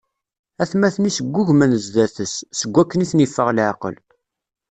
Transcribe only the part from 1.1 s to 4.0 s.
ggugmen zdat-s, seg wakken i ten-iffeɣ leɛqel.